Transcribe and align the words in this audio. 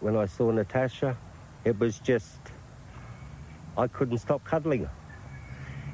When 0.00 0.16
I 0.16 0.26
saw 0.28 0.52
Natasha, 0.52 1.16
it 1.64 1.78
was 1.80 2.00
just, 2.00 2.38
I 3.76 3.88
couldn't 3.88 4.18
stop 4.18 4.44
cuddling. 4.44 4.88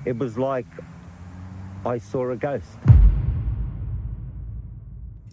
It 0.05 0.19
was 0.19 0.37
like 0.37 0.67
I 1.87 1.99
saw 1.99 2.31
a 2.31 2.37
ghost. 2.37 2.79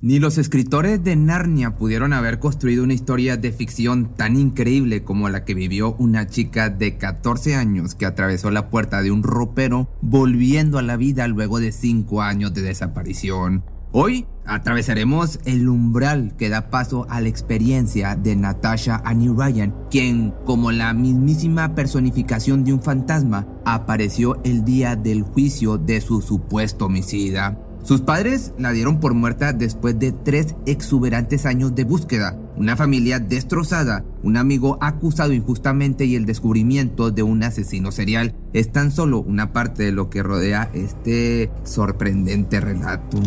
Ni 0.04 0.18
los 0.18 0.40
escritores 0.40 1.04
de 1.04 1.16
Narnia 1.16 1.76
pudieron 1.78 2.14
haber 2.14 2.40
construido 2.40 2.84
una 2.84 2.96
historia 2.96 3.38
de 3.38 3.52
ficción 3.52 4.16
tan 4.16 4.36
increíble 4.36 5.04
como 5.04 5.30
la 5.30 5.46
que 5.46 5.54
vivió 5.54 5.94
una 6.00 6.26
chica 6.26 6.72
de 6.72 6.98
14 6.98 7.56
años 7.56 7.94
que 7.94 8.08
atravesó 8.08 8.50
la 8.50 8.72
puerta 8.72 9.04
de 9.04 9.12
un 9.12 9.22
ropero 9.22 9.92
volviendo 10.02 10.80
a 10.80 10.82
la 10.82 10.98
vida 10.98 11.28
luego 11.28 11.60
de 11.60 11.72
5 11.72 12.24
años 12.24 12.52
de 12.56 12.64
desaparición. 12.64 13.64
Hoy 13.94 14.26
atravesaremos 14.46 15.42
el 15.44 15.68
umbral 15.68 16.38
que 16.38 16.48
da 16.48 16.70
paso 16.70 17.06
a 17.10 17.20
la 17.20 17.28
experiencia 17.28 18.16
de 18.16 18.38
Natasha 18.38 19.02
Annie 19.04 19.34
Ryan, 19.36 19.76
quien, 19.90 20.34
como 20.46 20.72
la 20.72 20.94
mismísima 20.94 21.76
personificación 21.76 22.64
de 22.64 22.72
un 22.72 22.82
fantasma, 22.82 23.48
apareció 23.66 24.40
el 24.46 24.64
día 24.64 24.96
del 24.96 25.24
juicio 25.24 25.78
de 25.78 26.00
su 26.00 26.22
supuesto 26.22 26.86
homicida. 26.86 27.60
Sus 27.84 28.00
padres 28.00 28.54
la 28.58 28.72
dieron 28.72 29.02
por 29.02 29.14
muerta 29.14 29.52
después 29.52 30.00
de 30.00 30.14
tres 30.14 30.56
exuberantes 30.66 31.46
años 31.46 31.76
de 31.76 31.84
búsqueda, 31.84 32.40
una 32.56 32.78
familia 32.78 33.20
destrozada, 33.20 34.06
un 34.24 34.38
amigo 34.38 34.78
acusado 34.80 35.34
injustamente 35.34 36.06
y 36.06 36.16
el 36.16 36.26
descubrimiento 36.26 37.12
de 37.12 37.24
un 37.24 37.44
asesino 37.44 37.92
serial 37.92 38.36
es 38.54 38.72
tan 38.72 38.92
solo 38.92 39.20
una 39.20 39.52
parte 39.52 39.84
de 39.84 39.92
lo 39.92 40.10
que 40.10 40.24
rodea 40.24 40.70
este 40.74 41.52
sorprendente 41.64 42.62
relato. 42.62 43.18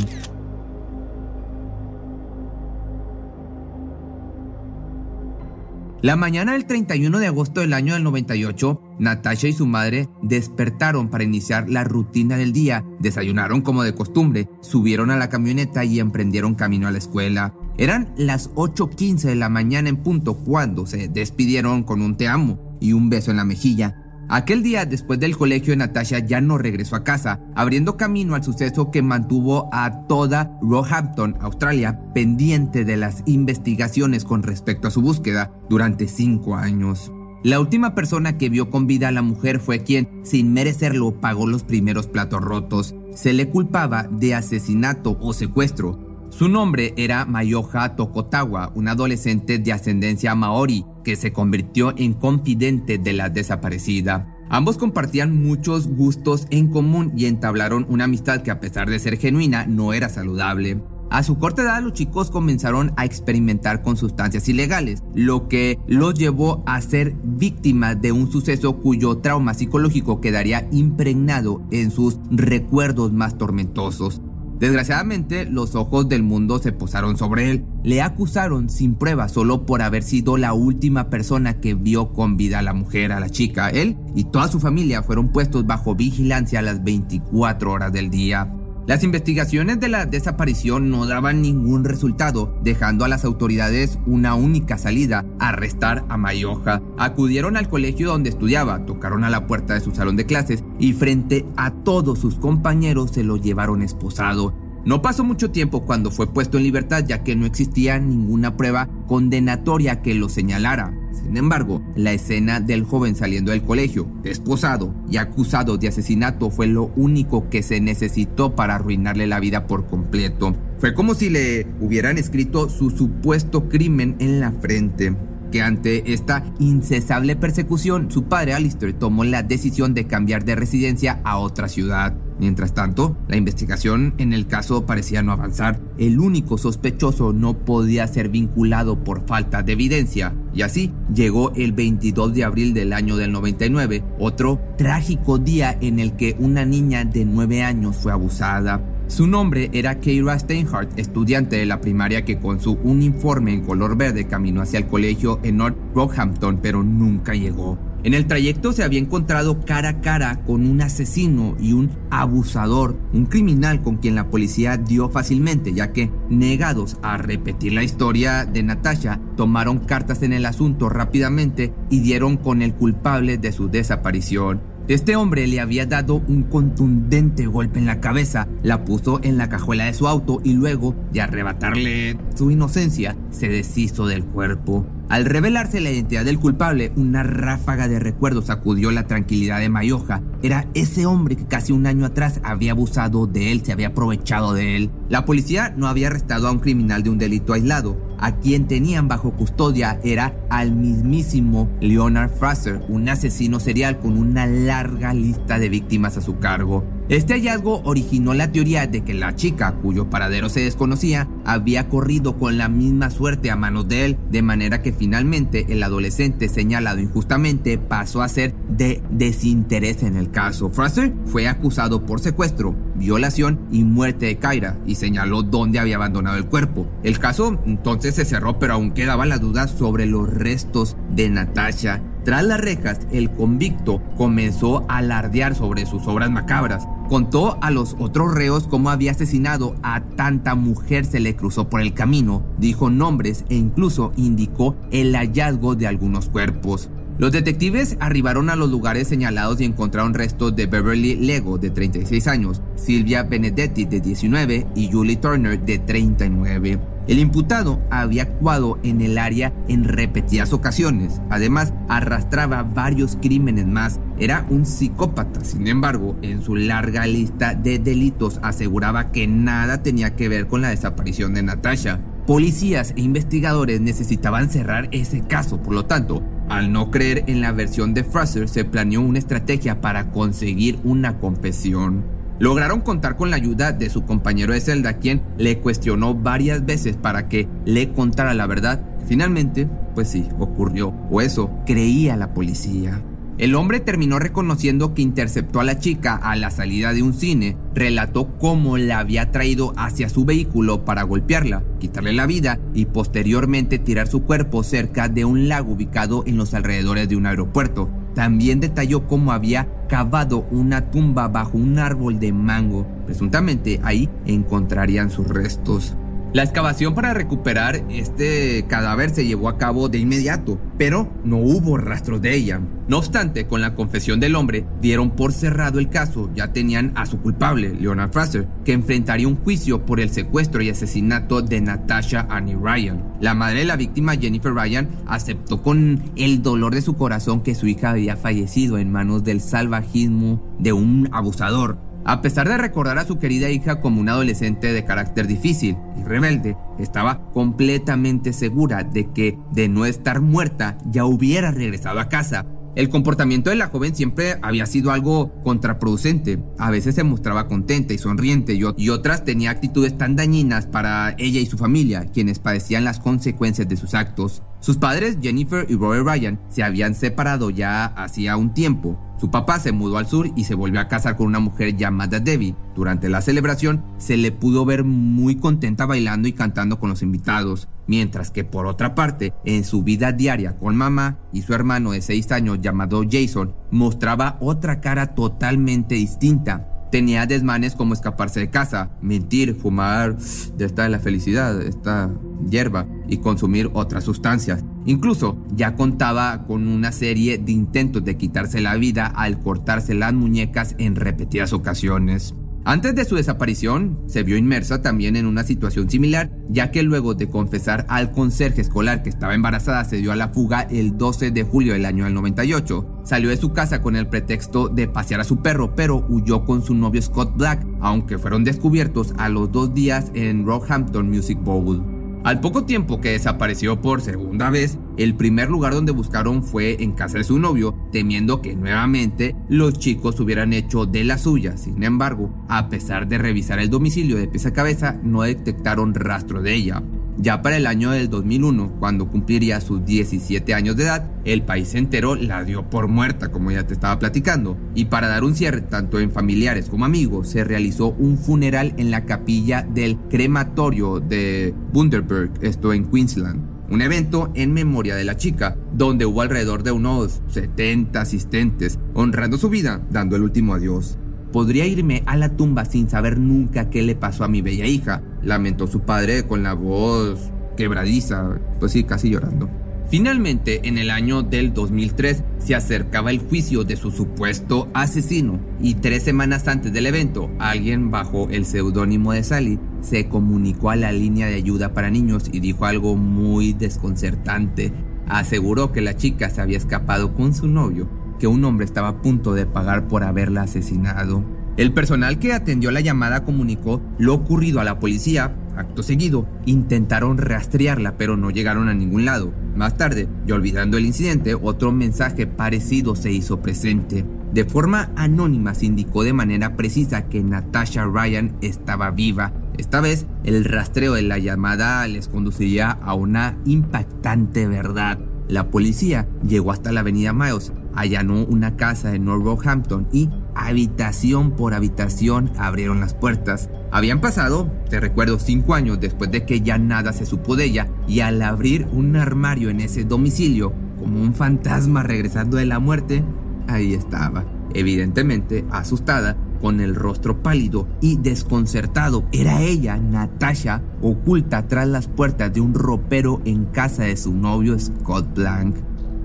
La 6.05 6.17
mañana 6.17 6.53
del 6.53 6.67
31 6.67 7.19
de 7.19 7.29
agosto 7.29 7.63
del 7.63 7.73
año 7.73 7.95
del 7.95 8.05
98, 8.05 8.79
Natasha 8.99 9.49
y 9.49 9.55
su 9.55 9.65
madre 9.65 10.11
despertaron 10.21 11.09
para 11.09 11.25
iniciar 11.25 11.71
la 11.71 11.83
rutina 11.83 12.37
del 12.37 12.53
día, 12.53 12.85
desayunaron 12.99 13.63
como 13.63 13.83
de 13.83 13.95
costumbre, 13.95 14.51
subieron 14.61 15.11
a 15.11 15.17
la 15.17 15.31
camioneta 15.31 15.83
y 15.83 16.01
emprendieron 16.01 16.57
camino 16.57 16.89
a 16.89 16.91
la 16.91 16.99
escuela. 16.99 17.55
Eran 17.79 18.13
las 18.19 18.51
8.15 18.51 19.23
de 19.23 19.35
la 19.35 19.49
mañana 19.49 19.89
en 19.89 19.97
punto 19.97 20.35
cuando 20.35 20.85
se 20.85 21.09
despidieron 21.09 21.85
con 21.85 22.03
un 22.03 22.19
te 22.19 22.29
amo 22.29 22.77
y 22.83 22.93
un 22.93 23.09
beso 23.09 23.31
en 23.31 23.39
la 23.39 23.47
mejilla. 23.47 24.04
Aquel 24.29 24.63
día, 24.63 24.87
después 24.87 25.21
del 25.21 25.37
colegio, 25.37 25.77
Natasha 25.77 26.19
ya 26.19 26.41
no 26.41 26.57
regresó 26.57 26.97
a 26.97 27.05
casa, 27.05 27.41
abriendo 27.55 27.97
camino 27.97 28.35
al 28.35 28.43
suceso 28.43 28.91
que 28.91 29.03
mantuvo 29.03 29.69
a 29.73 30.07
toda 30.07 30.59
Roehampton, 30.63 31.37
Australia, 31.41 32.01
pendiente 32.15 32.85
de 32.85 32.97
las 32.97 33.23
investigaciones 33.27 34.25
con 34.25 34.43
respecto 34.43 34.89
a 34.89 34.91
su 34.91 35.03
búsqueda 35.03 35.53
durante 35.69 36.09
cinco 36.09 36.57
años. 36.57 37.13
La 37.43 37.61
última 37.61 37.95
persona 37.95 38.39
que 38.39 38.49
vio 38.49 38.71
con 38.71 38.87
vida 38.87 39.09
a 39.09 39.13
la 39.13 39.21
mujer 39.21 39.61
fue 39.61 39.85
quien, 39.85 40.21
sin 40.23 40.55
merecerlo, 40.55 41.21
pagó 41.21 41.47
los 41.47 41.63
primeros 41.63 42.07
platos 42.07 42.41
rotos. 42.41 42.95
Se 43.15 43.35
le 43.35 43.51
culpaba 43.51 44.05
de 44.05 44.35
asesinato 44.35 45.19
o 45.21 45.35
secuestro, 45.35 46.15
su 46.31 46.49
nombre 46.49 46.95
era 46.97 47.27
Mayoja 47.27 47.95
Tokotawa, 47.95 48.73
un 48.75 48.89
adolescente 48.89 49.61
de 49.61 49.73
ascendencia 49.73 50.35
maori 50.35 50.85
que 51.05 51.15
se 51.15 51.33
convirtió 51.33 51.95
en 51.97 52.15
confidente 52.15 52.99
de 52.99 53.13
la 53.13 53.29
desaparecida. 53.29 54.35
Ambos 54.49 54.77
compartían 54.77 55.41
muchos 55.41 55.87
gustos 55.87 56.47
en 56.51 56.69
común 56.69 57.13
y 57.17 57.27
entablaron 57.27 57.87
una 57.89 58.05
amistad 58.05 58.43
que 58.43 58.51
a 58.51 58.59
pesar 58.59 58.91
de 58.91 58.99
ser 58.99 59.19
genuina 59.19 59.67
no 59.67 59.93
era 59.93 60.09
saludable. 60.09 60.83
A 61.11 61.23
su 61.23 61.39
corta 61.39 61.63
edad 61.63 61.83
los 61.83 61.93
chicos 61.93 62.31
comenzaron 62.31 62.93
a 62.97 63.05
experimentar 63.05 63.83
con 63.83 63.97
sustancias 63.97 64.49
ilegales, 64.49 65.03
lo 65.15 65.49
que 65.49 65.79
los 65.87 66.15
llevó 66.15 66.65
a 66.67 66.81
ser 66.81 67.15
víctimas 67.23 68.01
de 68.01 68.11
un 68.11 68.33
suceso 68.33 68.79
cuyo 68.79 69.19
trauma 69.19 69.55
psicológico 69.55 70.21
quedaría 70.21 70.67
impregnado 70.73 71.63
en 71.71 71.93
sus 71.93 72.19
recuerdos 72.31 73.13
más 73.13 73.39
tormentosos. 73.39 74.21
Desgraciadamente, 74.65 75.45
los 75.45 75.75
ojos 75.75 76.09
del 76.09 76.23
mundo 76.23 76.59
se 76.59 76.73
posaron 76.73 77.19
sobre 77.19 77.51
él. 77.51 77.67
Le 77.83 78.01
acusaron 78.01 78.71
sin 78.71 78.95
prueba 78.95 79.29
solo 79.29 79.67
por 79.67 79.83
haber 79.83 80.03
sido 80.03 80.39
la 80.39 80.55
última 80.55 81.11
persona 81.11 81.61
que 81.61 81.75
vio 81.75 82.15
con 82.15 82.39
vida 82.39 82.61
a 82.61 82.63
la 82.63 82.73
mujer, 82.73 83.13
a 83.13 83.21
la 83.21 83.29
chica. 83.29 83.69
Él 83.69 83.99
y 84.15 84.25
toda 84.25 84.49
su 84.49 84.61
familia 84.61 85.03
fueron 85.03 85.29
puestos 85.29 85.67
bajo 85.67 85.95
vigilancia 85.95 86.63
las 86.63 86.83
24 86.83 87.71
horas 87.71 87.93
del 87.93 88.09
día. 88.09 88.51
Las 88.87 89.03
investigaciones 89.03 89.81
de 89.81 89.89
la 89.89 90.05
desaparición 90.05 90.91
no 90.91 91.07
daban 91.07 91.41
ningún 91.41 91.85
resultado, 91.85 92.55
dejando 92.63 93.07
a 93.07 93.09
las 93.09 93.25
autoridades 93.25 93.99
una 94.05 94.35
única 94.35 94.77
salida, 94.77 95.25
arrestar 95.39 96.05
a 96.11 96.19
Mayoja. 96.19 96.83
Acudieron 96.99 97.57
al 97.57 97.71
colegio 97.71 98.09
donde 98.09 98.29
estudiaba, 98.29 98.85
tocaron 98.85 99.25
a 99.25 99.31
la 99.31 99.47
puerta 99.47 99.73
de 99.73 99.81
su 99.81 99.95
salón 99.95 100.17
de 100.17 100.27
clases 100.27 100.65
y 100.79 100.93
frente 100.93 101.47
a 101.57 101.71
todos 101.71 102.19
sus 102.19 102.35
compañeros 102.35 103.13
se 103.13 103.25
lo 103.25 103.39
llevaron 103.39 103.81
esposado. 103.81 104.53
No 104.85 105.01
pasó 105.01 105.25
mucho 105.25 105.51
tiempo 105.51 105.87
cuando 105.87 106.11
fue 106.11 106.27
puesto 106.27 106.59
en 106.59 106.65
libertad 106.65 107.05
ya 107.07 107.25
que 107.25 107.37
no 107.37 107.47
existía 107.47 107.99
ninguna 107.99 108.59
prueba 108.59 108.91
condenatoria 109.07 110.03
que 110.03 110.15
lo 110.15 110.29
señalara. 110.29 110.95
Sin 111.13 111.37
embargo, 111.37 111.83
la 111.97 112.13
escena 112.13 112.61
del 112.61 112.85
joven 112.85 113.15
saliendo 113.15 113.53
del 113.53 113.63
colegio, 113.63 114.07
desposado 114.23 114.95
y 115.11 115.17
acusado 115.17 115.79
de 115.79 115.89
asesinato 115.89 116.51
fue 116.51 116.67
lo 116.67 116.91
único 116.97 117.49
que 117.49 117.63
se 117.63 117.81
necesitó 117.81 118.55
para 118.55 118.75
arruinarle 118.75 119.27
la 119.27 119.41
vida 119.41 119.67
por 119.67 119.87
completo. 119.87 120.57
Fue 120.79 120.95
como 120.95 121.15
si 121.15 121.31
le 121.31 121.67
hubieran 121.81 122.19
escrito 122.19 122.69
su 122.69 122.91
supuesto 122.91 123.69
crimen 123.69 124.17
en 124.19 124.41
la 124.41 124.53
frente 124.53 125.15
que 125.55 125.63
ante 125.63 126.13
esta 126.13 126.43
incesable 126.59 127.37
persecución, 127.37 128.11
su 128.11 128.25
padre 128.25 128.55
Alistair 128.55 128.93
tomó 128.93 129.23
la 129.23 129.45
decisión 129.45 129.95
de 129.95 130.09
cambiar 130.09 130.45
de 130.45 130.57
residencia 130.57 131.21
a 131.23 131.39
otra 131.39 131.69
ciudad. 131.69 132.17
Mientras 132.45 132.75
tanto, 132.75 133.17
la 133.27 133.39
investigación 133.39 134.13
en 134.19 134.35
el 134.35 134.47
caso 134.47 134.85
parecía 134.85 135.23
no 135.23 135.33
avanzar. 135.33 135.81
El 135.97 136.19
único 136.21 136.59
sospechoso 136.59 137.33
no 137.33 137.57
podía 137.57 138.07
ser 138.07 138.29
vinculado 138.29 139.03
por 139.03 139.27
falta 139.27 139.63
de 139.63 139.73
evidencia. 139.73 140.35
Y 140.53 140.61
así 140.61 140.93
llegó 141.15 141.53
el 141.55 141.73
22 141.73 142.35
de 142.35 142.45
abril 142.45 142.75
del 142.75 142.93
año 142.93 143.17
del 143.17 143.33
99, 143.33 144.05
otro 144.19 144.61
trágico 144.77 145.39
día 145.39 145.75
en 145.81 145.99
el 145.99 146.17
que 146.17 146.37
una 146.39 146.67
niña 146.67 147.07
de 147.07 147.25
9 147.25 147.63
años 147.63 147.97
fue 147.97 148.13
abusada. 148.13 148.85
Su 149.07 149.27
nombre 149.27 149.71
era 149.73 149.99
Keira 150.01 150.39
Steinhardt, 150.39 150.99
estudiante 150.99 151.57
de 151.57 151.65
la 151.65 151.81
primaria 151.81 152.27
que 152.27 152.39
con 152.39 152.61
su 152.61 152.73
uniforme 152.73 153.55
en 153.55 153.63
color 153.63 153.97
verde 153.97 154.27
caminó 154.27 154.61
hacia 154.61 154.81
el 154.81 154.87
colegio 154.87 155.41
en 155.45 155.57
North 155.57 155.79
Rockhampton, 155.95 156.59
pero 156.61 156.83
nunca 156.83 157.33
llegó. 157.33 157.79
En 158.05 158.13
el 158.13 158.27
trayecto 158.27 158.73
se 158.73 158.85
había 158.85 159.01
encontrado 159.01 159.65
cara 159.65 159.89
a 159.89 160.01
cara 160.03 160.43
con 160.45 160.67
un 160.67 160.83
asesino 160.83 161.57
y 161.59 161.73
un 161.73 161.91
abusador, 162.11 162.99
un 163.15 163.25
criminal 163.25 163.83
con 163.83 163.97
quien 163.97 164.15
la 164.15 164.29
policía 164.29 164.77
dio 164.77 165.09
fácilmente, 165.09 165.73
ya 165.73 165.95
que, 165.95 166.11
negados 166.29 166.99
a 167.01 167.17
repetir 167.17 167.73
la 167.73 167.83
historia 167.83 168.45
de 168.45 168.63
Natasha, 168.63 169.21
tomaron 169.39 169.79
cartas 169.79 170.23
en 170.23 170.35
el 170.35 170.45
asunto 170.45 170.91
rápidamente 170.91 171.73
y 171.89 172.01
dieron 172.01 172.37
con 172.37 172.61
el 172.61 172.75
culpable 172.75 173.39
de 173.39 173.53
su 173.53 173.71
desaparición. 173.71 174.74
Este 174.87 175.17
hombre 175.17 175.47
le 175.47 175.61
había 175.61 175.87
dado 175.87 176.17
un 176.29 176.43
contundente 176.43 177.47
golpe 177.47 177.79
en 177.79 177.87
la 177.87 178.01
cabeza, 178.03 178.49
la 178.63 178.85
puso 178.85 179.19
en 179.23 179.39
la 179.39 179.49
cajuela 179.49 179.87
de 179.87 179.95
su 179.95 180.07
auto 180.07 180.43
y 180.45 180.53
luego, 180.53 180.95
de 181.11 181.23
arrebatarle 181.23 182.19
su 182.35 182.51
inocencia, 182.51 183.17
se 183.31 183.49
deshizo 183.49 184.07
del 184.07 184.27
cuerpo. 184.27 184.87
Al 185.09 185.25
revelarse 185.25 185.81
la 185.81 185.91
identidad 185.91 186.27
del 186.27 186.39
culpable, 186.39 186.93
una 186.97 187.23
ráfaga 187.23 187.89
de 187.89 187.99
recuerdos 187.99 188.47
sacudió 188.47 188.91
la 188.91 189.07
tranquilidad 189.07 189.61
de 189.61 189.71
Mayoja. 189.71 190.23
Era 190.43 190.67
ese 190.75 191.07
hombre 191.07 191.37
que 191.37 191.47
casi 191.47 191.73
un 191.73 191.87
año 191.87 192.05
atrás 192.05 192.41
había 192.43 192.73
abusado 192.73 193.27
de 193.27 193.53
él, 193.53 193.63
se 193.65 193.73
había 193.73 193.89
aprovechado 193.89 194.53
de 194.53 194.77
él. 194.77 194.91
La 195.09 195.25
policía 195.25 195.73
no 195.77 195.89
había 195.89 196.09
arrestado 196.09 196.47
a 196.47 196.53
un 196.53 196.59
criminal 196.59 197.03
de 197.03 197.11
un 197.11 197.19
delito 197.19 197.55
aislado, 197.55 197.97
a 198.19 198.37
quien 198.37 198.67
tenían 198.67 199.09
bajo 199.09 199.33
custodia 199.33 200.01
era 200.05 200.37
al 200.51 200.75
mismísimo 200.75 201.69
Leonard 201.81 202.31
Fraser, 202.31 202.81
un 202.89 203.09
asesino 203.09 203.61
serial 203.61 203.99
con 203.99 204.17
una 204.17 204.47
larga 204.47 205.15
lista 205.15 205.59
de 205.59 205.69
víctimas 205.69 206.17
a 206.17 206.21
su 206.21 206.39
cargo. 206.39 206.85
Este 207.11 207.35
hallazgo 207.35 207.83
originó 207.85 208.33
la 208.33 208.51
teoría 208.51 208.87
de 208.87 209.05
que 209.05 209.13
la 209.13 209.35
chica, 209.35 209.75
cuyo 209.83 210.09
paradero 210.09 210.49
se 210.49 210.61
desconocía, 210.61 211.29
había 211.45 211.91
corrido 211.91 212.39
con 212.39 212.57
la 212.57 212.71
misma 212.71 213.11
suerte 213.11 213.51
a 213.51 213.57
manos 213.57 213.89
de 213.89 214.07
él, 214.07 214.19
de 214.31 214.41
manera 214.41 214.81
que 214.81 214.95
finalmente 214.95 215.67
el 215.69 215.83
adolescente 215.83 216.49
señalado 216.49 217.01
injustamente 217.01 217.77
pasó 217.77 218.23
a 218.23 218.29
ser 218.29 218.55
de 218.71 219.03
desinterés 219.11 220.03
en 220.03 220.17
el 220.17 220.31
caso. 220.31 220.71
Fraser 220.71 221.13
fue 221.27 221.47
acusado 221.47 222.07
por 222.07 222.21
secuestro, 222.21 222.75
violación 222.95 223.61
y 223.71 223.85
muerte 223.85 224.27
de 224.27 224.39
Kyra 224.39 224.77
y 224.87 224.95
señaló 224.95 225.43
dónde 225.43 225.79
había 225.79 225.97
abandonado 225.97 226.37
el 226.37 226.47
cuerpo. 226.47 226.87
El 227.03 227.19
caso 227.19 227.61
entonces 227.67 228.15
se 228.15 228.25
cerró, 228.25 228.59
pero 228.59 228.75
aún 228.75 228.93
quedaban 228.93 229.29
las 229.29 229.41
dudas 229.41 229.71
sobre 229.71 230.07
los 230.07 230.29
restos 230.29 230.97
de 231.15 231.29
Natasha 231.31 232.01
tras 232.25 232.43
las 232.43 232.59
rejas, 232.59 233.01
el 233.13 233.31
convicto 233.31 234.01
comenzó 234.17 234.87
a 234.89 234.99
alardear 234.99 235.55
sobre 235.55 235.85
sus 235.85 236.07
obras 236.07 236.31
macabras. 236.31 236.89
Contó 237.11 237.59
a 237.61 237.71
los 237.71 237.97
otros 237.99 238.33
reos 238.33 238.67
cómo 238.67 238.89
había 238.89 239.11
asesinado 239.11 239.75
a 239.83 240.01
tanta 240.01 240.55
mujer 240.55 241.05
se 241.05 241.21
le 241.21 241.37
cruzó 241.37 241.69
por 241.69 241.83
el 241.83 241.93
camino, 241.93 242.43
dijo 242.57 242.89
nombres 242.89 243.45
e 243.51 243.57
incluso 243.57 244.13
indicó 244.17 244.75
el 244.91 245.15
hallazgo 245.15 245.75
de 245.75 245.87
algunos 245.87 246.31
cuerpos. 246.31 246.89
Los 247.17 247.31
detectives 247.31 247.97
arribaron 248.01 248.51
a 248.51 248.57
los 248.57 248.69
lugares 248.69 249.07
señalados 249.07 249.61
y 249.61 249.65
encontraron 249.65 250.15
restos 250.15 250.57
de 250.57 250.67
Beverly 250.67 251.15
Lego, 251.15 251.59
de 251.59 251.71
36 251.71 252.27
años, 252.27 252.61
Silvia 252.75 253.23
Benedetti, 253.23 253.85
de 253.85 254.01
19, 254.01 254.67
y 254.75 254.91
Julie 254.91 255.17
Turner, 255.17 255.61
de 255.61 255.79
39. 255.79 256.81
El 257.07 257.19
imputado 257.21 257.81
había 257.91 258.23
actuado 258.23 258.79
en 258.83 259.01
el 259.01 259.19
área 259.19 259.53
en 259.69 259.85
repetidas 259.85 260.53
ocasiones. 260.53 261.21
Además, 261.31 261.73
arrastraba 261.89 262.63
varios 262.63 263.17
crímenes 263.21 263.67
más. 263.67 264.01
Era 264.19 264.45
un 264.49 264.67
psicópata. 264.67 265.45
Sin 265.45 265.69
embargo, 265.69 266.17
en 266.23 266.43
su 266.43 266.57
larga 266.57 267.07
lista 267.07 267.55
de 267.55 267.79
delitos 267.79 268.41
aseguraba 268.43 269.13
que 269.13 269.29
nada 269.29 269.83
tenía 269.83 270.17
que 270.17 270.29
ver 270.29 270.49
con 270.49 270.63
la 270.63 270.71
desaparición 270.71 271.35
de 271.35 271.43
Natasha. 271.43 272.01
Policías 272.27 272.95
e 272.97 273.03
investigadores 273.03 273.83
necesitaban 273.83 274.49
cerrar 274.49 274.89
ese 274.91 275.21
caso, 275.21 275.63
por 275.63 275.75
lo 275.75 275.85
tanto, 275.85 276.23
al 276.49 276.73
no 276.73 276.91
creer 276.91 277.25
en 277.27 277.41
la 277.41 277.53
versión 277.53 277.95
de 277.95 278.05
Fraser, 278.05 278.49
se 278.49 278.65
planeó 278.65 279.01
una 279.01 279.19
estrategia 279.19 279.81
para 279.81 280.11
conseguir 280.11 280.79
una 280.85 281.19
confesión. 281.19 282.05
Lograron 282.39 282.81
contar 282.81 283.17
con 283.17 283.31
la 283.31 283.37
ayuda 283.37 283.73
de 283.73 283.89
su 283.91 284.05
compañero 284.05 284.53
de 284.53 284.61
celda, 284.61 284.95
quien 284.95 285.23
le 285.39 285.59
cuestionó 285.59 286.15
varias 286.15 286.67
veces 286.67 286.97
para 286.97 287.29
que 287.29 287.49
le 287.65 287.93
contara 287.93 288.35
la 288.35 288.47
verdad. 288.47 288.83
Finalmente, 289.07 289.69
pues 289.95 290.09
sí, 290.09 290.29
ocurrió, 290.39 290.93
o 291.11 291.21
eso 291.21 291.51
creía 291.65 292.17
la 292.17 292.35
policía. 292.35 293.01
El 293.37 293.57
hombre 293.57 293.81
terminó 293.81 294.21
reconociendo 294.21 294.95
que 294.95 295.03
interceptó 295.03 295.59
a 295.59 295.65
la 295.65 295.79
chica 295.79 296.15
a 296.15 296.37
la 296.37 296.51
salida 296.51 296.93
de 296.93 297.03
un 297.03 297.15
cine, 297.15 297.57
relató 297.75 298.39
cómo 298.39 298.79
la 298.79 299.01
había 299.01 299.33
traído 299.33 299.73
hacia 299.77 300.09
su 300.09 300.25
vehículo 300.25 300.85
para 300.85 301.03
golpearla, 301.03 301.65
quitarle 301.81 302.13
la 302.13 302.27
vida 302.27 302.61
y 302.75 302.87
posteriormente 302.87 303.81
tirar 303.81 304.07
su 304.07 304.23
cuerpo 304.23 304.63
cerca 304.63 305.09
de 305.09 305.25
un 305.25 305.49
lago 305.49 305.73
ubicado 305.73 306.23
en 306.27 306.37
los 306.37 306.55
alrededores 306.55 307.09
de 307.09 307.17
un 307.17 307.27
aeropuerto. 307.27 307.91
También 308.15 308.61
detalló 308.61 309.09
cómo 309.09 309.33
había 309.33 309.67
cavado 309.89 310.47
una 310.53 310.93
tumba 310.93 311.27
bajo 311.27 311.59
un 311.59 311.81
árbol 311.81 312.21
de 312.21 312.33
mango. 312.33 312.87
Presuntamente 313.05 313.81
ahí 313.83 314.09
encontrarían 314.27 315.11
sus 315.11 315.27
restos. 315.27 315.97
La 316.35 316.43
excavación 316.43 316.97
para 316.97 317.15
recuperar 317.15 317.85
este 317.89 318.65
cadáver 318.67 319.11
se 319.11 319.25
llevó 319.25 319.49
a 319.49 319.57
cabo 319.57 319.89
de 319.89 319.99
inmediato, 319.99 320.59
pero 320.77 321.09
no 321.23 321.37
hubo 321.37 321.77
rastro 321.77 322.19
de 322.19 322.35
ella. 322.35 322.61
No 322.89 322.99
obstante, 322.99 323.47
con 323.47 323.61
la 323.61 323.77
confesión 323.77 324.19
del 324.19 324.35
hombre, 324.35 324.67
dieron 324.81 325.13
por 325.13 325.33
cerrado 325.33 325.79
el 325.79 325.91
caso. 325.91 326.29
Ya 326.35 326.53
tenían 326.53 326.91
a 326.97 327.07
su 327.07 327.21
culpable, 327.21 327.73
Leonard 327.79 328.11
Fraser, 328.11 328.49
que 328.65 328.73
enfrentaría 328.73 329.29
un 329.29 329.37
juicio 329.37 329.87
por 329.87 330.01
el 330.01 330.11
secuestro 330.11 330.61
y 330.61 330.71
asesinato 330.71 331.41
de 331.41 331.61
Natasha 331.61 332.27
Annie 332.29 332.59
Ryan. 332.61 333.15
La 333.21 333.35
madre 333.35 333.61
de 333.61 333.67
la 333.67 333.77
víctima, 333.77 334.17
Jennifer 334.17 334.53
Ryan, 334.53 334.89
aceptó 335.07 335.63
con 335.63 336.03
el 336.17 336.43
dolor 336.43 336.75
de 336.75 336.83
su 336.83 336.97
corazón 336.97 337.45
que 337.45 337.55
su 337.55 337.69
hija 337.69 337.91
había 337.91 338.17
fallecido 338.17 338.79
en 338.79 338.91
manos 338.91 339.23
del 339.23 339.41
salvajismo 339.41 340.43
de 340.59 340.73
un 340.73 341.09
abusador 341.13 341.94
a 342.05 342.21
pesar 342.23 342.49
de 342.49 342.59
recordar 342.59 342.99
a 342.99 343.07
su 343.07 343.19
querida 343.19 343.51
hija 343.51 343.81
como 343.81 344.01
una 344.01 344.13
adolescente 344.13 344.73
de 344.73 344.85
carácter 344.85 345.27
difícil 345.27 345.77
y 345.99 346.05
rebelde, 346.05 346.57
estaba 346.79 347.31
completamente 347.33 348.33
segura 348.33 348.85
de 348.85 349.11
que, 349.13 349.39
de 349.53 349.69
no 349.69 349.87
estar 349.87 350.21
muerta, 350.21 350.77
ya 350.85 351.05
hubiera 351.05 351.51
regresado 351.51 352.01
a 352.01 352.09
casa. 352.09 352.47
El 352.77 352.89
comportamiento 352.89 353.51
de 353.51 353.57
la 353.57 353.69
joven 353.69 353.95
siempre 353.95 354.37
había 354.43 354.67
sido 354.67 354.91
algo 354.91 355.33
contraproducente. 355.45 356.43
A 356.59 356.71
veces 356.71 356.97
se 356.97 357.05
mostraba 357.05 357.47
contenta 357.47 357.95
y 357.95 357.99
sonriente 357.99 358.55
y, 358.55 358.89
otras 358.89 359.25
tenía 359.25 359.51
actitudes 359.51 359.97
tan 359.97 360.17
dañinas 360.17 360.67
para 360.67 361.15
ella 361.19 361.41
y 361.41 361.47
su 361.47 361.57
familia, 361.57 362.07
quienes 362.13 362.41
padecían 362.41 362.83
las 362.83 362.99
consecuencias 362.99 363.69
de 363.69 363.77
sus 363.77 363.95
actos. 363.95 364.43
Sus 364.59 364.77
padres, 364.77 365.19
Jennifer 365.23 365.67
y 365.69 365.77
Robert 365.77 366.05
Ryan, 366.05 366.41
se 366.49 366.65
habían 366.65 366.97
separado 366.97 367.51
ya 367.51 367.85
hacía 367.85 368.37
un 368.37 368.53
tiempo. 368.55 368.99
Su 369.25 369.31
papá 369.31 369.59
se 369.59 369.73
mudó 369.73 369.97
al 369.97 370.07
sur 370.07 370.29
y 370.37 370.45
se 370.45 370.55
volvió 370.55 370.81
a 370.81 370.89
casar 370.89 371.17
con 371.17 371.29
una 371.29 371.41
mujer 371.41 371.79
llamada 371.79 372.21
Debbie. 372.21 372.55
Durante 372.75 373.09
la 373.09 373.23
celebración 373.23 373.83
se 373.97 374.19
le 374.19 374.33
pudo 374.33 374.67
ver 374.67 374.85
muy 374.85 375.37
contenta 375.37 375.87
bailando 375.87 376.29
y 376.29 376.35
cantando 376.35 376.79
con 376.79 376.91
los 376.91 377.01
invitados, 377.01 377.69
mientras 377.87 378.31
que 378.31 378.45
por 378.45 378.67
otra 378.67 378.95
parte, 378.95 379.33
en 379.47 379.65
su 379.65 379.83
vida 379.83 380.13
diaria 380.13 380.59
con 380.59 380.77
mamá 380.77 381.21
y 381.33 381.41
su 381.41 381.55
hermano 381.55 381.93
de 381.93 382.03
6 382.03 382.33
años 382.33 382.61
llamado 382.61 383.03
Jason, 383.11 383.55
mostraba 383.71 384.37
otra 384.41 384.83
cara 384.83 385.15
totalmente 385.15 385.95
distinta. 385.95 386.74
Tenía 386.95 387.27
desmanes 387.27 387.75
como 387.75 387.93
escaparse 387.93 388.39
de 388.39 388.51
casa, 388.51 388.91
mentir, 389.03 389.57
fumar 389.57 390.17
de 390.17 390.65
esta 390.65 390.85
de 390.85 390.91
la 390.91 391.01
felicidad, 391.01 391.61
esta 391.61 392.09
hierba 392.49 392.87
y 393.09 393.17
consumir 393.17 393.69
otras 393.75 394.05
sustancias. 394.05 394.63
Incluso 394.87 395.45
ya 395.57 395.75
contaba 395.75 396.47
con 396.47 396.69
una 396.69 396.93
serie 396.93 397.37
de 397.37 397.51
intentos 397.51 398.05
de 398.05 398.17
quitarse 398.17 398.61
la 398.61 398.77
vida 398.77 399.07
al 399.07 399.41
cortarse 399.41 399.93
las 399.95 400.15
muñecas 400.15 400.77
en 400.79 400.95
repetidas 400.95 401.53
ocasiones. 401.53 402.37
Antes 402.67 402.95
de 402.95 403.05
su 403.05 403.17
desaparición, 403.17 403.99
se 404.07 404.23
vio 404.23 404.39
inmersa 404.39 404.81
también 404.81 405.17
en 405.17 405.27
una 405.27 405.45
situación 405.45 405.91
similar, 405.91 406.31
ya 406.49 406.71
que 406.71 406.83
luego 406.83 407.15
de 407.15 407.29
confesar 407.29 407.85
al 407.91 408.11
conserje 408.11 408.63
escolar 408.63 409.03
que 409.03 409.11
estaba 409.11 409.35
embarazada, 409.35 409.85
se 409.85 409.99
dio 409.99 410.13
a 410.13 410.17
la 410.17 410.31
fuga 410.31 410.63
el 410.63 410.97
12 410.97 411.31
de 411.31 411.43
julio 411.43 411.75
del 411.75 411.85
año 411.85 412.05
del 412.05 412.15
98. 412.15 413.03
Salió 413.05 413.29
de 413.29 413.37
su 413.37 413.53
casa 413.53 413.83
con 413.83 413.97
el 413.97 414.09
pretexto 414.09 414.69
de 414.71 414.89
pasear 414.89 415.21
a 415.21 415.25
su 415.25 415.43
perro, 415.43 415.75
pero 415.75 416.07
huyó 416.09 416.47
con 416.47 416.63
su 416.63 416.75
novio 416.75 417.03
Scott 417.03 417.37
Black, 417.37 417.67
aunque 417.81 418.17
fueron 418.17 418.45
descubiertos 418.45 419.13
a 419.19 419.29
los 419.29 419.53
dos 419.53 419.75
días 419.75 420.11
en 420.15 420.47
Rockhampton 420.47 421.11
Music 421.11 421.39
Bowl. 421.43 421.94
Al 422.25 422.41
poco 422.41 422.65
tiempo 422.65 423.03
que 423.03 423.11
desapareció 423.11 423.83
por 423.83 424.01
segunda 424.01 424.49
vez, 424.49 424.79
el 424.97 425.15
primer 425.15 425.51
lugar 425.51 425.75
donde 425.75 425.93
buscaron 425.93 426.43
fue 426.43 426.83
en 426.83 426.93
casa 426.93 427.19
de 427.19 427.25
su 427.25 427.39
novio, 427.39 427.77
temiendo 427.93 428.41
que 428.41 428.57
nuevamente 428.57 429.37
los 429.51 429.79
chicos 429.79 430.19
hubieran 430.21 430.55
hecho 430.55 430.87
de 430.87 431.05
la 431.05 431.19
suya. 431.19 431.59
Sin 431.59 431.83
embargo, 431.83 432.31
a 432.49 432.71
pesar 432.71 433.09
de 433.09 433.19
revisar 433.19 433.59
el 433.59 433.69
domicilio 433.69 434.17
de 434.17 434.27
pieza 434.27 434.49
a 434.49 434.53
cabeza, 434.55 434.99
no 435.03 435.21
detectaron 435.21 435.93
rastro 435.93 436.41
de 436.41 436.55
ella. 436.55 436.83
Ya 437.25 437.41
para 437.41 437.57
el 437.57 437.67
año 437.67 437.91
del 437.91 438.11
2001, 438.11 438.77
cuando 438.79 439.09
cumpliría 439.09 439.63
sus 439.63 439.83
17 439.83 440.53
años 440.53 440.77
de 440.77 440.83
edad, 440.83 441.11
el 441.25 441.43
país 441.43 441.75
entero 441.75 442.17
la 442.17 442.45
dio 442.45 442.69
por 442.69 442.87
muerta, 442.87 443.33
como 443.33 443.51
ya 443.51 443.67
te 443.67 443.73
estaba 443.73 443.99
platicando. 443.99 444.59
Y 444.75 444.85
para 444.85 445.09
dar 445.09 445.25
un 445.25 445.35
cierre 445.35 445.63
tanto 445.63 446.01
en 446.01 446.11
familiares 446.11 446.69
como 446.69 446.85
amigos, 446.85 447.31
se 447.31 447.43
realizó 447.43 447.93
un 447.93 448.19
funeral 448.19 448.75
en 448.77 448.91
la 448.91 449.07
capilla 449.07 449.63
del 449.63 449.97
crematorio 450.11 451.01
de 451.01 451.55
Bundaberg, 451.73 452.31
esto 452.43 452.75
en 452.75 452.91
Queensland. 452.91 453.43
Un 453.71 453.81
evento 453.81 454.31
en 454.35 454.53
memoria 454.53 454.95
de 454.95 455.05
la 455.05 455.17
chica, 455.17 455.57
donde 455.73 456.05
hubo 456.05 456.21
alrededor 456.21 456.63
de 456.63 456.73
unos 456.73 457.23
70 457.29 458.03
asistentes, 458.03 458.79
honrando 458.93 459.39
su 459.39 459.49
vida, 459.49 459.81
dando 459.91 460.17
el 460.17 460.25
último 460.25 460.53
adiós. 460.53 460.99
Podría 461.33 461.65
irme 461.65 462.03
a 462.05 462.19
la 462.19 462.37
tumba 462.37 462.67
sin 462.67 462.91
saber 462.91 463.19
nunca 463.19 463.71
qué 463.71 463.83
le 463.83 463.97
pasó 463.97 464.25
a 464.25 464.29
mi 464.29 464.43
bella 464.43 464.67
hija, 464.67 465.03
lamentó 465.25 465.67
su 465.67 465.81
padre 465.81 466.27
con 466.27 466.43
la 466.43 466.55
voz 466.55 467.31
quebradiza, 467.57 468.39
pues 468.59 468.73
sí, 468.73 468.85
casi 468.85 469.11
llorando. 469.11 469.49
Finalmente, 469.89 470.67
en 470.67 470.79
el 470.79 470.91
año 470.91 471.23
del 471.23 471.53
2003, 471.53 472.25
se 472.39 472.55
acercaba 472.55 473.11
el 473.11 473.19
juicio 473.19 473.65
de 473.65 473.77
su 473.77 473.91
supuesto 473.91 474.69
asesino 474.73 475.39
y 475.61 475.75
tres 475.75 476.03
semanas 476.03 476.49
antes 476.49 476.73
del 476.73 476.87
evento, 476.87 477.31
alguien 477.39 477.91
bajo 477.91 478.29
el 478.31 478.47
seudónimo 478.47 479.13
de 479.13 479.23
Sally 479.23 479.61
se 479.83 480.09
comunicó 480.09 480.71
a 480.71 480.77
la 480.77 480.93
línea 480.93 481.27
de 481.27 481.35
ayuda 481.35 481.75
para 481.75 481.91
niños 481.91 482.31
y 482.33 482.41
dijo 482.41 482.65
algo 482.65 482.97
muy 482.97 483.53
desconcertante. 483.53 484.73
Aseguró 485.07 485.73
que 485.73 485.83
la 485.83 485.97
chica 485.97 486.31
se 486.31 486.41
había 486.41 486.57
escapado 486.57 487.15
con 487.15 487.35
su 487.35 487.47
novio 487.47 487.89
que 488.19 488.27
un 488.27 488.45
hombre 488.45 488.65
estaba 488.65 488.89
a 488.89 489.03
punto 489.03 489.35
de 489.35 489.45
pagar 489.45 489.89
por 489.89 490.03
haberla 490.03 490.43
asesinado. 490.43 491.23
El 491.57 491.73
personal 491.73 492.19
que 492.19 492.33
atendió 492.33 492.73
la 492.73 492.81
llamada 492.81 493.23
comunicó 493.25 493.81
lo 493.99 494.15
ocurrido 494.15 494.61
a 494.61 494.65
la 494.65 494.81
policía. 494.81 495.37
Acto 495.57 495.85
seguido, 495.85 496.27
intentaron 496.47 497.17
rastrearla 497.17 497.97
pero 497.97 498.17
no 498.17 498.31
llegaron 498.31 498.69
a 498.69 498.75
ningún 498.75 499.05
lado. 499.05 499.33
Más 499.55 499.77
tarde, 499.77 500.09
y 500.27 500.33
olvidando 500.33 500.79
el 500.79 500.87
incidente, 500.87 501.37
otro 501.37 501.71
mensaje 501.71 502.27
parecido 502.27 502.97
se 502.97 503.13
hizo 503.13 503.41
presente. 503.41 504.05
De 504.33 504.45
forma 504.45 504.91
anónima 504.97 505.55
se 505.55 505.67
indicó 505.67 506.03
de 506.03 506.13
manera 506.13 506.57
precisa 506.57 507.09
que 507.09 507.23
Natasha 507.23 507.85
Ryan 507.85 508.37
estaba 508.41 508.91
viva. 508.91 509.33
Esta 509.57 509.81
vez, 509.81 510.07
el 510.25 510.45
rastreo 510.45 510.95
de 510.95 511.03
la 511.03 511.19
llamada 511.19 511.87
les 511.87 512.09
conduciría 512.09 512.73
a 512.73 512.95
una 512.95 513.39
impactante 513.45 514.49
verdad. 514.49 514.99
La 515.29 515.51
policía 515.51 516.09
llegó 516.27 516.51
hasta 516.51 516.73
la 516.73 516.81
avenida 516.81 517.13
Miles, 517.13 517.53
allanó 517.77 518.25
una 518.25 518.57
casa 518.57 518.93
en 518.97 519.05
North 519.05 519.25
Rockhampton 519.25 519.87
y 519.93 520.11
habitación 520.35 521.33
por 521.33 521.55
habitación 521.55 522.31
abrieron 522.37 522.81
las 522.81 522.95
puertas. 522.95 523.51
Habían 523.71 524.01
pasado, 524.01 524.51
te 524.69 524.81
recuerdo, 524.81 525.19
cinco 525.19 525.55
años 525.55 525.81
después 525.81 526.11
de 526.11 526.25
que 526.25 526.41
ya 526.41 526.59
nada 526.59 526.93
se 526.93 527.07
supo 527.07 527.37
de 527.37 527.47
ella 527.47 527.69
y 527.87 528.01
al 528.01 528.23
abrir 528.23 528.67
un 528.73 528.97
armario 528.97 529.51
en 529.51 529.61
ese 529.61 529.85
domicilio, 529.85 530.53
como 530.79 531.01
un 531.01 531.15
fantasma 531.15 531.83
regresando 531.83 532.37
de 532.37 532.47
la 532.47 532.59
muerte, 532.59 533.05
ahí 533.49 533.75
estaba, 533.75 534.25
evidentemente 534.55 535.45
asustada, 535.51 536.17
con 536.41 536.61
el 536.61 536.75
rostro 536.75 537.23
pálido 537.23 537.67
y 537.81 537.97
desconcertado. 537.97 539.05
Era 539.13 539.41
ella, 539.41 539.79
Natasha, 539.79 540.61
oculta 540.83 541.49
tras 541.49 541.67
las 541.67 541.89
puertas 541.89 542.35
de 542.35 542.43
un 542.43 542.53
ropero 542.53 543.23
en 543.25 543.47
casa 543.47 543.85
de 543.85 543.97
su 543.97 544.15
novio 544.15 544.59
Scott 544.59 545.15
Blank. 545.15 545.57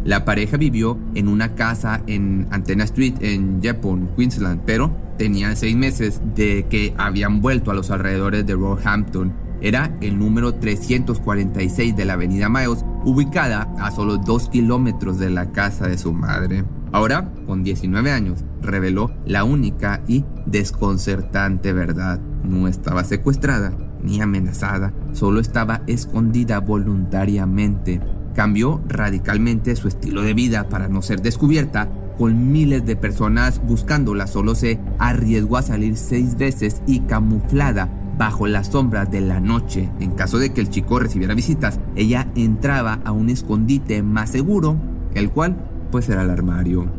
La 0.05 0.25
pareja 0.25 0.57
vivió 0.57 0.97
en 1.13 1.27
una 1.27 1.55
casa 1.55 2.01
en 2.07 2.47
Antenna 2.51 2.85
Street 2.85 3.15
en 3.19 3.61
Yepon, 3.61 4.09
Queensland, 4.15 4.61
pero 4.65 4.95
tenían 5.17 5.57
seis 5.57 5.75
meses 5.75 6.21
de 6.35 6.65
que 6.69 6.93
habían 6.97 7.41
vuelto 7.41 7.71
a 7.71 7.73
los 7.73 7.91
alrededores 7.91 8.45
de 8.45 8.53
Roehampton. 8.53 9.33
Era 9.61 9.91
el 9.99 10.17
número 10.17 10.55
346 10.55 11.95
de 11.95 12.05
la 12.05 12.13
avenida 12.13 12.47
Miles, 12.47 12.85
ubicada 13.03 13.73
a 13.79 13.91
solo 13.91 14.17
dos 14.17 14.49
kilómetros 14.49 15.19
de 15.19 15.29
la 15.29 15.51
casa 15.51 15.87
de 15.87 15.97
su 15.97 16.13
madre. 16.13 16.63
Ahora, 16.93 17.31
con 17.45 17.63
19 17.63 18.11
años, 18.11 18.45
reveló 18.61 19.11
la 19.25 19.43
única 19.43 20.01
y 20.07 20.23
desconcertante 20.45 21.73
verdad. 21.73 22.19
No 22.43 22.67
estaba 22.67 23.03
secuestrada 23.03 23.73
ni 24.01 24.21
amenazada, 24.21 24.93
solo 25.11 25.39
estaba 25.39 25.81
escondida 25.87 26.59
voluntariamente. 26.59 27.99
Cambió 28.39 28.81
radicalmente 28.87 29.75
su 29.75 29.89
estilo 29.89 30.21
de 30.21 30.33
vida 30.33 30.69
para 30.69 30.87
no 30.87 31.01
ser 31.01 31.21
descubierta, 31.21 31.89
con 32.17 32.53
miles 32.53 32.85
de 32.85 32.95
personas 32.95 33.61
buscándola, 33.61 34.27
solo 34.27 34.55
se 34.55 34.79
arriesgó 34.97 35.57
a 35.57 35.61
salir 35.61 35.97
seis 35.97 36.37
veces 36.37 36.81
y 36.87 37.01
camuflada 37.01 37.89
bajo 38.17 38.47
la 38.47 38.63
sombra 38.63 39.03
de 39.03 39.19
la 39.19 39.41
noche. 39.41 39.89
En 39.99 40.11
caso 40.11 40.39
de 40.39 40.53
que 40.53 40.61
el 40.61 40.69
chico 40.69 40.99
recibiera 40.99 41.33
visitas, 41.33 41.81
ella 41.97 42.29
entraba 42.33 43.01
a 43.03 43.11
un 43.11 43.29
escondite 43.29 44.03
más 44.03 44.29
seguro, 44.29 44.77
el 45.15 45.31
cual 45.31 45.57
pues 45.91 46.07
era 46.07 46.21
el 46.21 46.29
armario. 46.29 46.89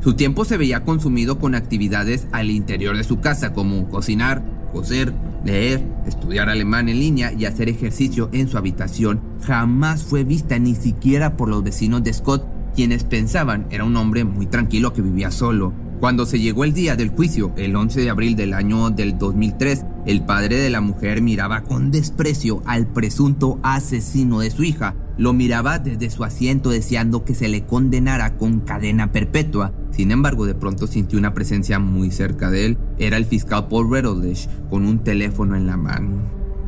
Su 0.00 0.14
tiempo 0.14 0.46
se 0.46 0.56
veía 0.56 0.84
consumido 0.84 1.38
con 1.38 1.54
actividades 1.54 2.28
al 2.32 2.50
interior 2.50 2.96
de 2.96 3.04
su 3.04 3.20
casa 3.20 3.52
como 3.52 3.90
cocinar, 3.90 4.42
coser, 4.72 5.12
leer, 5.44 5.84
estudiar 6.06 6.48
alemán 6.48 6.88
en 6.88 6.98
línea 6.98 7.32
y 7.32 7.44
hacer 7.44 7.68
ejercicio 7.68 8.28
en 8.32 8.48
su 8.48 8.58
habitación. 8.58 9.20
Jamás 9.42 10.02
fue 10.02 10.24
vista 10.24 10.58
ni 10.58 10.74
siquiera 10.74 11.36
por 11.36 11.48
los 11.48 11.62
vecinos 11.62 12.02
de 12.02 12.12
Scott, 12.12 12.46
quienes 12.74 13.04
pensaban 13.04 13.66
era 13.70 13.84
un 13.84 13.96
hombre 13.96 14.24
muy 14.24 14.46
tranquilo 14.46 14.92
que 14.92 15.02
vivía 15.02 15.30
solo. 15.30 15.72
Cuando 16.00 16.26
se 16.26 16.40
llegó 16.40 16.64
el 16.64 16.72
día 16.72 16.96
del 16.96 17.10
juicio, 17.10 17.52
el 17.56 17.76
11 17.76 18.00
de 18.00 18.10
abril 18.10 18.34
del 18.34 18.54
año 18.54 18.90
del 18.90 19.18
2003, 19.18 19.84
el 20.04 20.24
padre 20.24 20.56
de 20.56 20.68
la 20.68 20.80
mujer 20.80 21.22
miraba 21.22 21.62
con 21.62 21.92
desprecio 21.92 22.60
al 22.66 22.88
presunto 22.88 23.60
asesino 23.62 24.40
de 24.40 24.50
su 24.50 24.64
hija. 24.64 24.96
Lo 25.18 25.32
miraba 25.32 25.78
desde 25.78 26.10
su 26.10 26.24
asiento 26.24 26.70
deseando 26.70 27.24
que 27.24 27.34
se 27.34 27.48
le 27.48 27.64
condenara 27.64 28.36
con 28.36 28.60
cadena 28.60 29.12
perpetua. 29.12 29.72
Sin 29.90 30.10
embargo, 30.10 30.46
de 30.46 30.54
pronto 30.54 30.86
sintió 30.86 31.18
una 31.18 31.34
presencia 31.34 31.78
muy 31.78 32.10
cerca 32.10 32.50
de 32.50 32.66
él. 32.66 32.78
Era 32.98 33.16
el 33.16 33.26
fiscal 33.26 33.68
Paul 33.68 33.90
Redolish 33.90 34.48
con 34.70 34.86
un 34.86 35.04
teléfono 35.04 35.56
en 35.56 35.66
la 35.66 35.76
mano. 35.76 36.22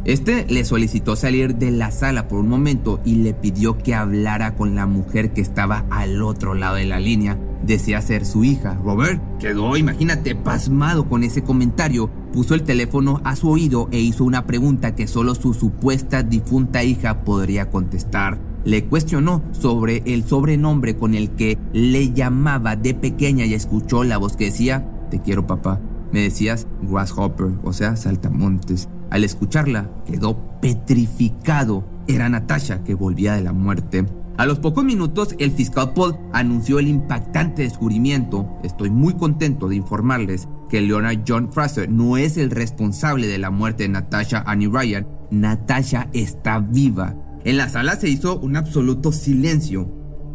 Este 0.04 0.46
le 0.50 0.64
solicitó 0.66 1.16
salir 1.16 1.56
de 1.56 1.70
la 1.70 1.90
sala 1.90 2.28
por 2.28 2.40
un 2.40 2.48
momento 2.48 3.00
y 3.06 3.16
le 3.16 3.32
pidió 3.32 3.78
que 3.78 3.94
hablara 3.94 4.54
con 4.54 4.74
la 4.74 4.86
mujer 4.86 5.32
que 5.32 5.40
estaba 5.40 5.86
al 5.90 6.22
otro 6.22 6.52
lado 6.52 6.76
de 6.76 6.84
la 6.84 7.00
línea 7.00 7.38
decía 7.66 8.00
ser 8.00 8.24
su 8.24 8.44
hija. 8.44 8.78
Robert 8.82 9.20
quedó, 9.38 9.76
imagínate, 9.76 10.34
pasmado 10.34 11.08
con 11.08 11.24
ese 11.24 11.42
comentario. 11.42 12.10
Puso 12.35 12.55
el 12.55 12.64
teléfono 12.64 13.21
a 13.23 13.37
su 13.37 13.49
oído 13.49 13.88
e 13.93 14.00
hizo 14.00 14.25
una 14.25 14.45
pregunta 14.45 14.97
que 14.97 15.07
solo 15.07 15.37
su 15.37 15.55
supuesta 15.55 16.25
difunta 16.25 16.83
hija 16.83 17.23
podría 17.23 17.71
contestar. 17.71 18.41
Le 18.64 18.87
cuestionó 18.87 19.45
sobre 19.53 20.03
el 20.05 20.25
sobrenombre 20.25 20.97
con 20.97 21.14
el 21.14 21.31
que 21.37 21.59
le 21.73 22.12
llamaba 22.12 22.75
de 22.75 22.93
pequeña 22.93 23.45
y 23.45 23.55
escuchó 23.55 24.03
la 24.03 24.19
voz 24.19 24.35
que 24.37 24.47
decía, 24.47 24.85
te 25.12 25.23
quiero 25.23 25.47
papá. 25.47 25.81
Me 26.11 26.23
decías 26.23 26.67
Grasshopper, 26.83 27.53
o 27.62 27.73
sea, 27.73 27.95
saltamontes. 27.95 28.88
Al 29.11 29.23
escucharla, 29.23 29.88
quedó 30.05 30.37
petrificado. 30.61 31.85
Era 32.09 32.29
Natasha 32.29 32.83
que 32.83 32.95
volvía 32.95 33.35
de 33.35 33.43
la 33.43 33.53
muerte. 33.53 34.07
A 34.37 34.47
los 34.47 34.59
pocos 34.59 34.83
minutos, 34.83 35.37
el 35.38 35.53
fiscal 35.53 35.93
Paul 35.95 36.17
anunció 36.33 36.81
el 36.81 36.88
impactante 36.88 37.62
descubrimiento. 37.62 38.49
Estoy 38.64 38.91
muy 38.91 39.14
contento 39.14 39.69
de 39.69 39.76
informarles 39.76 40.49
que 40.68 40.80
Leonard 40.80 41.25
John 41.26 41.52
Fraser 41.52 41.88
no 41.88 42.16
es 42.16 42.37
el 42.37 42.50
responsable 42.50 43.26
de 43.26 43.38
la 43.38 43.50
muerte 43.50 43.85
de 43.85 43.90
Natasha 43.90 44.42
Annie 44.47 44.68
Ryan. 44.68 45.06
Natasha 45.30 46.09
está 46.12 46.59
viva. 46.59 47.16
En 47.44 47.56
la 47.56 47.68
sala 47.68 47.97
se 47.97 48.09
hizo 48.09 48.38
un 48.38 48.56
absoluto 48.56 49.12
silencio. 49.12 49.90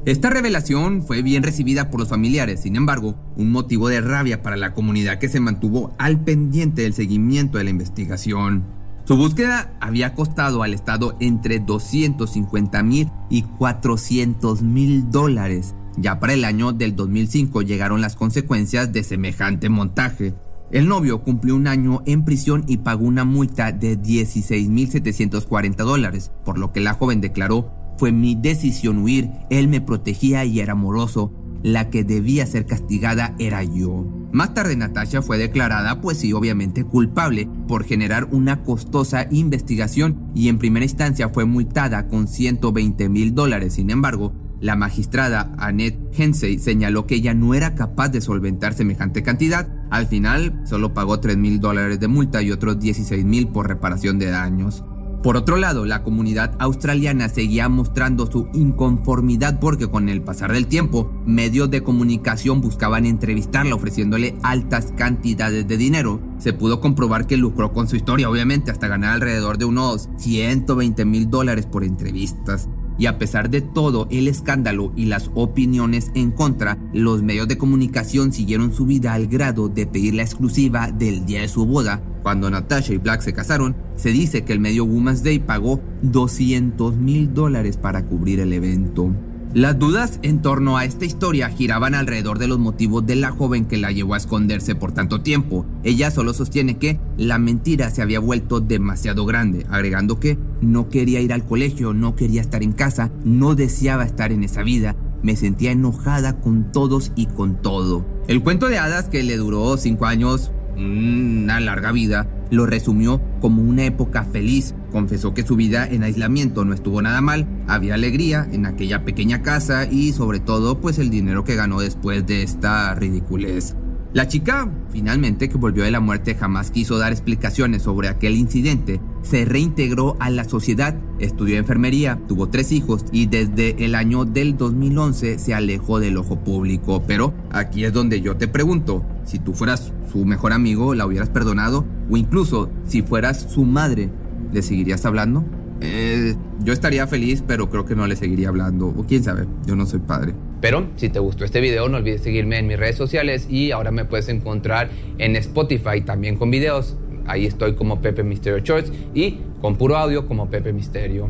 Esta 0.05 0.29
revelación 0.29 1.03
fue 1.03 1.21
bien 1.21 1.43
recibida 1.43 1.89
por 1.89 1.99
los 1.99 2.09
familiares, 2.09 2.61
sin 2.61 2.75
embargo, 2.75 3.15
un 3.35 3.51
motivo 3.51 3.89
de 3.89 3.99
rabia 3.99 4.41
para 4.41 4.55
la 4.55 4.73
comunidad 4.73 5.19
que 5.19 5.27
se 5.27 5.39
mantuvo 5.39 5.93
al 5.99 6.23
pendiente 6.23 6.83
del 6.83 6.93
seguimiento 6.93 7.57
de 7.57 7.65
la 7.65 7.69
investigación. 7.69 8.78
Su 9.09 9.17
búsqueda 9.17 9.73
había 9.79 10.13
costado 10.13 10.61
al 10.61 10.75
Estado 10.75 11.17
entre 11.19 11.59
250 11.59 12.83
mil 12.83 13.09
y 13.27 13.41
400 13.41 14.61
mil 14.61 15.09
dólares. 15.09 15.73
Ya 15.97 16.19
para 16.19 16.33
el 16.33 16.45
año 16.45 16.73
del 16.73 16.95
2005 16.95 17.63
llegaron 17.63 18.01
las 18.01 18.15
consecuencias 18.15 18.93
de 18.93 19.01
semejante 19.01 19.67
montaje. 19.67 20.35
El 20.69 20.87
novio 20.87 21.23
cumplió 21.23 21.55
un 21.55 21.65
año 21.65 22.03
en 22.05 22.23
prisión 22.23 22.65
y 22.67 22.77
pagó 22.77 23.03
una 23.05 23.25
multa 23.25 23.71
de 23.71 23.99
16.740 23.99 25.75
dólares, 25.77 26.31
por 26.45 26.59
lo 26.59 26.71
que 26.71 26.79
la 26.79 26.93
joven 26.93 27.19
declaró, 27.19 27.71
fue 27.97 28.11
mi 28.11 28.35
decisión 28.35 28.99
huir, 28.99 29.31
él 29.49 29.69
me 29.69 29.81
protegía 29.81 30.45
y 30.45 30.59
era 30.59 30.73
amoroso, 30.73 31.33
la 31.63 31.89
que 31.89 32.03
debía 32.03 32.45
ser 32.45 32.65
castigada 32.65 33.35
era 33.39 33.63
yo. 33.63 34.05
Más 34.31 34.53
tarde 34.53 34.75
Natasha 34.75 35.21
fue 35.21 35.37
declarada, 35.37 36.01
pues 36.01 36.19
sí, 36.19 36.33
obviamente 36.33 36.83
culpable 36.83 37.49
por 37.67 37.83
generar 37.83 38.27
una 38.31 38.63
costosa 38.63 39.27
investigación 39.31 40.31
y 40.35 40.49
en 40.49 40.59
primera 40.59 40.85
instancia 40.85 41.29
fue 41.29 41.45
multada 41.45 42.07
con 42.07 42.27
120 42.27 43.09
mil 43.09 43.33
dólares. 43.33 43.73
Sin 43.73 43.89
embargo, 43.89 44.33
la 44.61 44.75
magistrada 44.75 45.53
Annette 45.57 45.97
Hensey 46.17 46.59
señaló 46.59 47.07
que 47.07 47.15
ella 47.15 47.33
no 47.33 47.53
era 47.53 47.75
capaz 47.75 48.09
de 48.09 48.21
solventar 48.21 48.73
semejante 48.73 49.23
cantidad. 49.23 49.67
Al 49.89 50.05
final, 50.05 50.61
solo 50.65 50.93
pagó 50.93 51.19
3 51.19 51.37
mil 51.37 51.59
dólares 51.59 51.99
de 51.99 52.07
multa 52.09 52.41
y 52.41 52.51
otros 52.51 52.79
16 52.79 53.23
mil 53.23 53.47
por 53.47 53.67
reparación 53.67 54.19
de 54.19 54.29
daños. 54.29 54.83
Por 55.23 55.35
otro 55.35 55.57
lado, 55.57 55.85
la 55.85 56.01
comunidad 56.01 56.55
australiana 56.59 57.27
seguía 57.27 57.67
mostrando 57.67 58.31
su 58.31 58.47
inconformidad 58.53 59.59
porque 59.59 59.89
con 59.89 60.07
el 60.07 60.21
pasar 60.21 60.53
del 60.53 60.67
tiempo, 60.67 61.11
medios 61.25 61.69
de 61.69 61.83
comunicación 61.83 62.61
buscaban 62.61 63.05
entrevistarla 63.05 63.75
ofreciéndole 63.75 64.37
altas 64.43 64.93
cantidades 64.95 65.67
de 65.67 65.75
dinero. 65.75 66.21
Se 66.37 66.53
pudo 66.53 66.79
comprobar 66.79 67.27
que 67.27 67.35
lucró 67.35 67.73
con 67.73 67.89
su 67.89 67.97
historia, 67.97 68.29
obviamente, 68.29 68.71
hasta 68.71 68.87
ganar 68.87 69.15
alrededor 69.15 69.57
de 69.57 69.65
unos 69.65 70.09
120 70.19 71.03
mil 71.03 71.29
dólares 71.29 71.65
por 71.65 71.83
entrevistas. 71.83 72.69
Y 72.97 73.05
a 73.07 73.17
pesar 73.17 73.49
de 73.49 73.59
todo 73.59 74.07
el 74.11 74.29
escándalo 74.29 74.93
y 74.95 75.05
las 75.05 75.31
opiniones 75.33 76.11
en 76.15 76.31
contra, 76.31 76.77
los 76.93 77.23
medios 77.23 77.49
de 77.49 77.57
comunicación 77.57 78.31
siguieron 78.31 78.73
su 78.73 78.85
vida 78.85 79.13
al 79.13 79.27
grado 79.27 79.67
de 79.67 79.85
pedir 79.85 80.15
la 80.15 80.23
exclusiva 80.23 80.91
del 80.91 81.25
día 81.25 81.41
de 81.41 81.47
su 81.49 81.65
boda. 81.65 82.01
Cuando 82.23 82.49
Natasha 82.49 82.93
y 82.93 82.97
Black 82.97 83.21
se 83.21 83.33
casaron, 83.33 83.75
se 83.95 84.09
dice 84.09 84.43
que 84.43 84.53
el 84.53 84.59
medio 84.59 84.85
Women's 84.85 85.23
Day 85.23 85.39
pagó 85.39 85.81
200 86.01 86.95
mil 86.95 87.33
dólares 87.33 87.77
para 87.77 88.05
cubrir 88.05 88.39
el 88.39 88.53
evento. 88.53 89.13
Las 89.53 89.79
dudas 89.79 90.19
en 90.21 90.43
torno 90.43 90.77
a 90.77 90.85
esta 90.85 91.05
historia 91.05 91.49
giraban 91.49 91.95
alrededor 91.95 92.37
de 92.37 92.47
los 92.47 92.59
motivos 92.59 93.07
de 93.07 93.15
la 93.15 93.31
joven 93.31 93.65
que 93.65 93.77
la 93.77 93.91
llevó 93.91 94.13
a 94.13 94.17
esconderse 94.17 94.75
por 94.75 94.91
tanto 94.91 95.21
tiempo. 95.21 95.65
Ella 95.83 96.11
solo 96.11 96.35
sostiene 96.35 96.77
que 96.77 96.99
la 97.17 97.39
mentira 97.39 97.89
se 97.89 98.03
había 98.03 98.19
vuelto 98.19 98.59
demasiado 98.59 99.25
grande, 99.25 99.65
agregando 99.71 100.19
que 100.19 100.37
no 100.61 100.87
quería 100.89 101.19
ir 101.19 101.33
al 101.33 101.47
colegio, 101.47 101.93
no 101.95 102.15
quería 102.15 102.41
estar 102.41 102.61
en 102.61 102.73
casa, 102.73 103.11
no 103.25 103.55
deseaba 103.55 104.03
estar 104.03 104.31
en 104.31 104.43
esa 104.43 104.61
vida, 104.61 104.95
me 105.23 105.35
sentía 105.35 105.71
enojada 105.71 106.39
con 106.39 106.71
todos 106.71 107.11
y 107.15 107.25
con 107.25 107.59
todo. 107.59 108.05
El 108.27 108.43
cuento 108.43 108.67
de 108.67 108.77
hadas 108.77 109.09
que 109.09 109.23
le 109.23 109.35
duró 109.37 109.77
cinco 109.77 110.05
años 110.05 110.51
una 110.85 111.59
larga 111.59 111.91
vida, 111.91 112.27
lo 112.51 112.65
resumió 112.65 113.21
como 113.41 113.61
una 113.61 113.85
época 113.85 114.23
feliz. 114.23 114.73
Confesó 114.91 115.33
que 115.33 115.45
su 115.45 115.55
vida 115.55 115.87
en 115.87 116.03
aislamiento 116.03 116.65
no 116.65 116.73
estuvo 116.73 117.01
nada 117.01 117.21
mal, 117.21 117.47
había 117.67 117.93
alegría 117.93 118.47
en 118.51 118.65
aquella 118.65 119.05
pequeña 119.05 119.41
casa 119.41 119.85
y 119.85 120.13
sobre 120.13 120.39
todo 120.39 120.81
pues 120.81 120.97
el 120.99 121.09
dinero 121.09 121.43
que 121.43 121.55
ganó 121.55 121.79
después 121.79 122.25
de 122.25 122.43
esta 122.43 122.95
ridiculez. 122.95 123.75
La 124.11 124.27
chica, 124.27 124.67
finalmente, 124.89 125.49
que 125.49 125.57
volvió 125.57 125.83
de 125.83 125.91
la 125.91 125.99
muerte, 125.99 126.33
jamás 126.33 126.71
quiso 126.71 126.97
dar 126.97 127.11
explicaciones 127.11 127.83
sobre 127.83 128.07
aquel 128.07 128.37
incidente. 128.37 128.99
Se 129.21 129.45
reintegró 129.45 130.17
a 130.19 130.31
la 130.31 130.45
sociedad, 130.45 130.95
estudió 131.19 131.57
enfermería, 131.57 132.19
tuvo 132.27 132.49
tres 132.49 132.71
hijos 132.71 133.05
y 133.11 133.27
desde 133.27 133.85
el 133.85 133.93
año 133.93 134.25
del 134.25 134.57
2011 134.57 135.37
se 135.37 135.53
alejó 135.53 135.99
del 135.99 136.17
ojo 136.17 136.43
público. 136.43 137.03
Pero 137.05 137.35
aquí 137.51 137.83
es 137.83 137.93
donde 137.93 138.19
yo 138.21 138.35
te 138.35 138.47
pregunto, 138.47 139.05
si 139.29 139.37
tú 139.37 139.53
fueras 139.53 139.93
su 140.11 140.25
mejor 140.25 140.53
amigo, 140.53 140.95
¿la 140.95 141.05
hubieras 141.05 141.29
perdonado? 141.29 141.85
O 142.09 142.17
incluso, 142.17 142.71
si 142.85 143.03
fueras 143.03 143.39
su 143.51 143.63
madre, 143.63 144.09
¿le 144.51 144.63
seguirías 144.63 145.05
hablando? 145.05 145.45
Eh, 145.81 146.35
yo 146.63 146.73
estaría 146.73 147.05
feliz, 147.05 147.43
pero 147.45 147.69
creo 147.69 147.85
que 147.85 147.95
no 147.95 148.07
le 148.07 148.15
seguiría 148.15 148.49
hablando. 148.49 148.87
O 148.87 149.05
quién 149.05 149.23
sabe, 149.23 149.45
yo 149.67 149.75
no 149.75 149.85
soy 149.85 149.99
padre. 149.99 150.33
Pero 150.61 150.87
si 150.95 151.09
te 151.09 151.19
gustó 151.19 151.45
este 151.45 151.61
video, 151.61 151.87
no 151.89 151.97
olvides 151.97 152.23
seguirme 152.23 152.57
en 152.57 152.65
mis 152.65 152.79
redes 152.79 152.95
sociales 152.95 153.47
y 153.47 153.69
ahora 153.69 153.91
me 153.91 154.03
puedes 154.03 154.29
encontrar 154.29 154.89
en 155.19 155.35
Spotify 155.35 156.01
también 156.03 156.35
con 156.35 156.49
videos. 156.49 156.97
Ahí 157.27 157.45
estoy 157.45 157.75
como 157.75 158.01
Pepe 158.01 158.23
Misterio 158.23 158.57
Shorts 158.59 158.91
y 159.13 159.41
con 159.61 159.77
puro 159.77 159.95
audio 159.95 160.25
como 160.25 160.49
Pepe 160.49 160.73
Misterio. 160.73 161.29